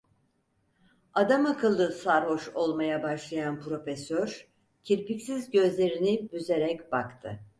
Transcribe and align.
Adamakıllı 1.13 1.91
sarhoş 1.93 2.49
olmaya 2.49 3.03
başlayan 3.03 3.59
Profesör, 3.61 4.47
kirpiksiz 4.83 5.51
gözlerini 5.51 6.31
büzerek 6.31 6.91
baktı. 6.91 7.39